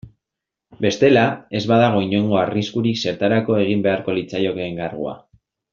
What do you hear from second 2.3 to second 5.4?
arriskurik zertarako egin beharko litzaioke enkargua.